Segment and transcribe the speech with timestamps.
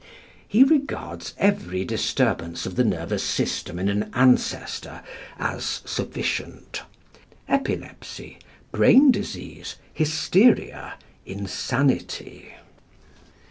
[0.47, 5.03] He regards every disturbance of the nervous system in an ancestor
[5.37, 6.81] as sufficient;
[7.47, 8.39] epilepsy,
[8.71, 10.95] brain disease, hysteria,
[11.27, 12.55] insanity.